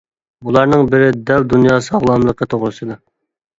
[0.45, 3.01] بۇلارنىڭ بىرى دەل دۇنيا ساغلاملىقى توغرىسىدا.